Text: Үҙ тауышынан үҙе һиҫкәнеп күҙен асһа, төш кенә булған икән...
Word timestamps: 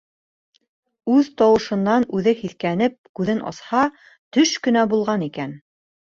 Үҙ 1.15 1.29
тауышынан 1.41 2.07
үҙе 2.21 2.33
һиҫкәнеп 2.39 2.97
күҙен 3.21 3.45
асһа, 3.53 3.85
төш 4.39 4.57
кенә 4.67 4.89
булған 4.97 5.29
икән... 5.31 5.55